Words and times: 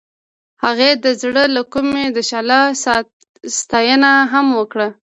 هغې 0.63 0.91
د 1.03 1.05
زړه 1.21 1.43
له 1.55 1.61
کومې 1.73 2.05
د 2.09 2.17
شعله 2.29 2.59
ستاینه 3.59 4.11
هم 4.31 4.47
وکړه. 4.59 4.87